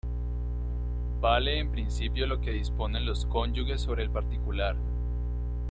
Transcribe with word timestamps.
Vale 1.19 1.59
en 1.59 1.69
principio 1.71 2.25
lo 2.25 2.41
que 2.41 2.49
disponen 2.49 3.05
los 3.05 3.27
cónyuges 3.27 3.81
sobre 3.81 4.01
el 4.01 4.09
particular. 4.09 4.75